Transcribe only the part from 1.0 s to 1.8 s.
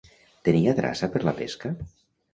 per la pesca?